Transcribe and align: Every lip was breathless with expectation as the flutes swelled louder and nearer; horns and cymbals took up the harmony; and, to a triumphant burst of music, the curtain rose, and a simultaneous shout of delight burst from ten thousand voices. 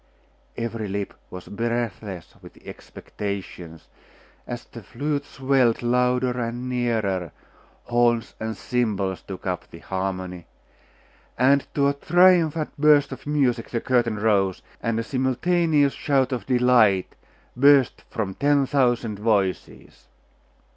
Every 0.57 0.87
lip 0.87 1.13
was 1.29 1.47
breathless 1.47 2.33
with 2.41 2.57
expectation 2.65 3.79
as 4.47 4.65
the 4.65 4.81
flutes 4.81 5.29
swelled 5.29 5.83
louder 5.83 6.41
and 6.41 6.67
nearer; 6.67 7.31
horns 7.83 8.33
and 8.39 8.57
cymbals 8.57 9.21
took 9.21 9.45
up 9.45 9.69
the 9.69 9.77
harmony; 9.77 10.47
and, 11.37 11.67
to 11.75 11.87
a 11.87 11.93
triumphant 11.93 12.71
burst 12.79 13.11
of 13.11 13.27
music, 13.27 13.69
the 13.69 13.79
curtain 13.79 14.17
rose, 14.17 14.63
and 14.81 14.99
a 14.99 15.03
simultaneous 15.03 15.93
shout 15.93 16.31
of 16.31 16.47
delight 16.47 17.13
burst 17.55 18.03
from 18.09 18.33
ten 18.33 18.65
thousand 18.65 19.19
voices. 19.19 20.07